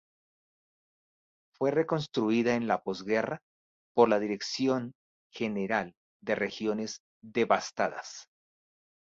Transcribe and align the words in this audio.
Fue 1.53 1.69
reconstruida 1.69 2.55
en 2.55 2.65
la 2.65 2.81
posguerra 2.81 3.43
por 3.93 4.09
la 4.09 4.17
Dirección 4.19 4.93
General 5.31 5.93
de 6.23 6.33
Regiones 6.33 7.01
Devastadas. 7.23 8.27